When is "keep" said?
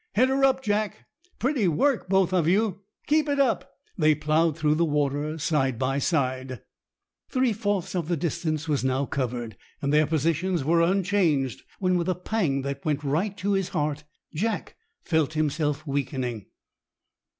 3.05-3.29